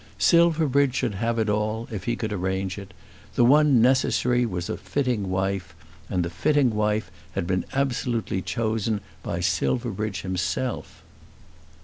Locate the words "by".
9.21-9.41